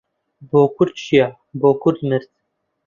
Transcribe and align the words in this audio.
بۆ 0.49 0.61
کورد 0.75 0.95
ژیا، 1.05 1.27
بۆ 1.59 1.69
کورد 1.81 1.99
مرد 2.09 2.27